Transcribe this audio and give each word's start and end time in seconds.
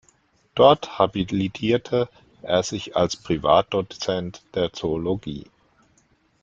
Dort 0.55 0.97
habilitierte 0.97 2.09
er 2.41 2.63
sich 2.63 2.95
als 2.95 3.15
Privatdozent 3.15 4.41
der 4.55 4.73
Zoologie. 4.73 5.45